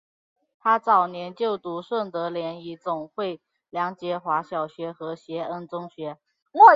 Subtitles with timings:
[0.57, 6.17] 她早年就读顺德联谊总会梁洁华小学和协恩中学。